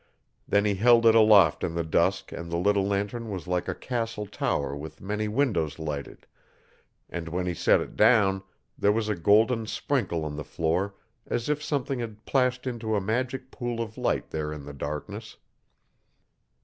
[0.47, 3.75] Then he held it aloft in the dusk and the little lantern was like a
[3.75, 6.25] castle tower with many windows lighted,
[7.07, 8.41] and, when he set it down,
[8.75, 10.95] there was a golden sprinkle on the floor
[11.27, 15.37] as if something had plashed into a magic pool of light there in the darkness.